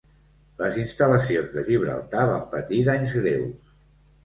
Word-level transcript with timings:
Les 0.61 0.79
instal·lacions 0.83 1.51
de 1.59 1.65
Gibraltar 1.69 2.25
van 2.33 2.49
patir 2.57 2.83
danys 2.91 3.17
greus. 3.21 3.73